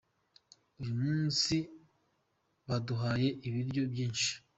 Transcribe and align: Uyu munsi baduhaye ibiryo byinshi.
Uyu 0.81 0.93
munsi 1.03 1.55
baduhaye 2.67 3.29
ibiryo 3.47 3.83
byinshi. 3.91 4.31